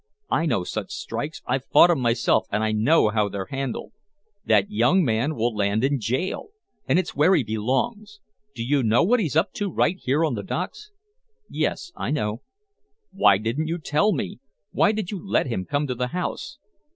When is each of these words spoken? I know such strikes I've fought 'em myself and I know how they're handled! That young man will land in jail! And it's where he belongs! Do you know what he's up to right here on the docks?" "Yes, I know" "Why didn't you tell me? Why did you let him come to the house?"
I 0.31 0.47
know 0.47 0.63
such 0.63 0.89
strikes 0.91 1.43
I've 1.45 1.65
fought 1.65 1.91
'em 1.91 1.99
myself 1.99 2.47
and 2.51 2.63
I 2.63 2.71
know 2.71 3.09
how 3.09 3.29
they're 3.29 3.45
handled! 3.51 3.91
That 4.43 4.71
young 4.71 5.05
man 5.05 5.35
will 5.35 5.55
land 5.55 5.83
in 5.83 5.99
jail! 5.99 6.47
And 6.87 6.97
it's 6.97 7.15
where 7.15 7.35
he 7.35 7.43
belongs! 7.43 8.19
Do 8.55 8.63
you 8.63 8.81
know 8.81 9.03
what 9.03 9.19
he's 9.19 9.35
up 9.35 9.53
to 9.53 9.69
right 9.71 9.99
here 9.99 10.25
on 10.25 10.33
the 10.33 10.41
docks?" 10.41 10.89
"Yes, 11.51 11.91
I 11.95 12.09
know" 12.09 12.41
"Why 13.11 13.37
didn't 13.37 13.67
you 13.67 13.77
tell 13.77 14.11
me? 14.11 14.39
Why 14.71 14.91
did 14.91 15.11
you 15.11 15.23
let 15.23 15.45
him 15.45 15.65
come 15.65 15.85
to 15.85 15.93
the 15.93 16.07
house?" 16.07 16.57